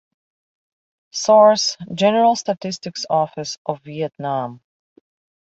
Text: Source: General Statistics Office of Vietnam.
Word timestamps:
Source: 1.11 1.77
General 1.93 2.35
Statistics 2.35 3.05
Office 3.07 3.59
of 3.67 3.81
Vietnam. 3.83 4.61